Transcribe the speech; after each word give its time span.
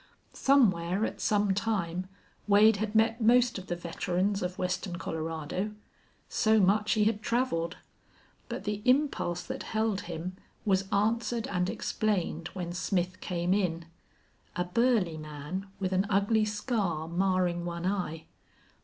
Somewhere, 0.33 1.05
at 1.05 1.21
some 1.21 1.53
time, 1.53 2.07
Wade 2.47 2.77
had 2.77 2.95
met 2.95 3.21
most 3.21 3.59
of 3.59 3.67
the 3.67 3.75
veterans 3.75 4.41
of 4.41 4.57
western 4.57 4.95
Colorado. 4.95 5.73
So 6.27 6.59
much 6.59 6.93
he 6.93 7.03
had 7.03 7.21
traveled! 7.21 7.77
But 8.49 8.63
the 8.63 8.81
impulse 8.83 9.43
that 9.43 9.61
held 9.61 10.01
him 10.09 10.37
was 10.65 10.89
answered 10.91 11.47
and 11.49 11.69
explained 11.69 12.47
when 12.53 12.73
Smith 12.73 13.21
came 13.21 13.53
in 13.53 13.85
a 14.55 14.63
burly 14.63 15.17
man, 15.19 15.67
with 15.79 15.91
an 15.93 16.07
ugly 16.09 16.45
scar 16.45 17.07
marring 17.07 17.63
one 17.63 17.85
eye. 17.85 18.25